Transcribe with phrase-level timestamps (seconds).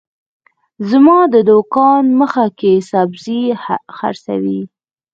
[0.89, 3.41] زما د دوکان مخه کي سبزي
[3.97, 4.61] حرڅوي